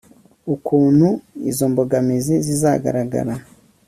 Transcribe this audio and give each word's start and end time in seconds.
Ukuntu 0.55 1.07
izo 1.49 1.65
mbogamizi 1.71 2.35
zigaragara 2.45 3.33